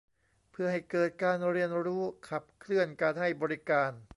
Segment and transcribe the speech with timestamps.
[0.51, 3.91] เพื่อให้เกิดการเรียนรู้ ขับเคลื่อนการให้บริการ